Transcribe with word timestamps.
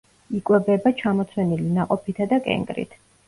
იკვებება 0.37 0.91
ჩამოცვენილი 1.01 1.69
ნაყოფითა 1.75 2.29
და 2.33 2.41
კენკრით. 2.49 2.97